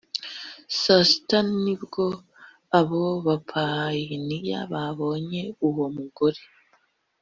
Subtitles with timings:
[0.81, 2.05] saa sita ni bwo
[2.79, 6.41] abo bapayiniya babonye uwo mugore